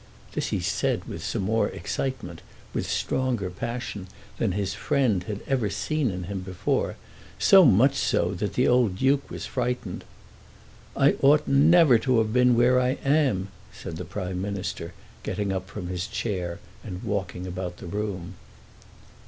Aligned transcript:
This 0.33 0.47
he 0.47 0.59
said 0.59 1.03
with 1.05 1.35
more 1.35 1.69
excitement, 1.69 2.41
with 2.73 2.89
stronger 2.89 3.51
passion, 3.51 4.07
than 4.39 4.53
his 4.53 4.73
friend 4.73 5.21
had 5.25 5.41
ever 5.45 5.69
seen 5.69 6.09
in 6.09 6.23
him 6.23 6.39
before; 6.39 6.95
so 7.37 7.63
much 7.63 7.93
so 7.93 8.31
that 8.33 8.55
the 8.55 8.67
old 8.67 8.95
Duke 8.95 9.29
was 9.29 9.45
frightened. 9.45 10.03
"I 10.97 11.13
ought 11.21 11.47
never 11.47 11.99
to 11.99 12.17
have 12.17 12.33
been 12.33 12.55
where 12.55 12.79
I 12.81 12.93
am," 13.05 13.49
said 13.71 13.97
the 13.97 14.03
Prime 14.03 14.41
Minister, 14.41 14.93
getting 15.21 15.51
up 15.53 15.69
from 15.69 15.85
his 15.85 16.07
chair 16.07 16.57
and 16.83 17.03
walking 17.03 17.45
about 17.45 17.77
the 17.77 17.85
room. 17.85 18.33